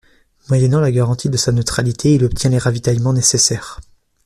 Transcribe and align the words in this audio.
Moyennant 0.49 0.79
la 0.79 0.91
garantie 0.91 1.29
de 1.29 1.37
sa 1.37 1.51
neutralité, 1.51 2.15
il 2.15 2.23
obtient 2.23 2.49
les 2.49 2.57
ravitaillements 2.57 3.13
nécessaires. 3.13 3.79